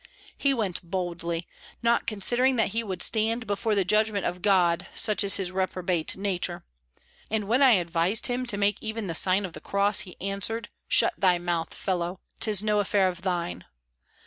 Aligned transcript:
He 0.35 0.51
went 0.51 0.81
boldly, 0.81 1.47
not 1.83 2.07
considering 2.07 2.55
that 2.55 2.69
he 2.69 2.83
would 2.83 3.03
stand 3.03 3.45
before 3.45 3.75
the 3.75 3.85
judgment 3.85 4.25
of 4.25 4.41
God, 4.41 4.87
such 4.95 5.23
is 5.23 5.35
his 5.37 5.51
reprobate 5.51 6.17
nature. 6.17 6.65
And 7.29 7.43
when 7.47 7.61
I 7.61 7.73
advised 7.73 8.25
him 8.25 8.47
to 8.47 8.57
make 8.57 8.81
even 8.81 9.05
the 9.05 9.13
sign 9.13 9.45
of 9.45 9.53
the 9.53 9.61
cross, 9.61 9.99
he 9.99 10.19
answered, 10.19 10.69
'Shut 10.87 11.13
thy 11.19 11.37
mouth, 11.37 11.71
fellow; 11.75 12.19
'tis 12.39 12.63
no 12.63 12.79
affair 12.79 13.07
of 13.09 13.21
thine!' 13.21 13.63